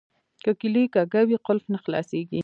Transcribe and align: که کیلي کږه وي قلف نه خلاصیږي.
که 0.43 0.51
کیلي 0.59 0.83
کږه 0.95 1.21
وي 1.27 1.37
قلف 1.47 1.65
نه 1.73 1.77
خلاصیږي. 1.83 2.39